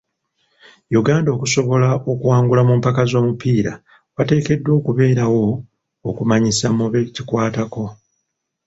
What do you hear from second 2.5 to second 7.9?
mu mpaka z'omupiira wateekeddwa okubeerawo okumanyisibwa mu be kikwatako.